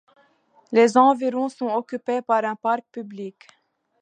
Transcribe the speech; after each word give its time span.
Les 0.71 0.97
environs 0.97 1.49
sont 1.49 1.67
occupés 1.69 2.23
par 2.23 2.43
un 2.43 2.55
parc 2.55 2.83
public. 2.91 3.45